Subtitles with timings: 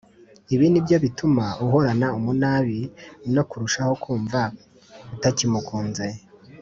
[0.53, 2.79] ibi nibyo bituma uhorana umunabi
[3.33, 4.39] no kurushaho kumva
[5.15, 6.05] utakimukunze.